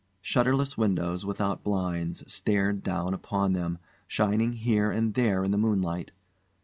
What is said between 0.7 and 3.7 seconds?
windows, without blinds, stared down upon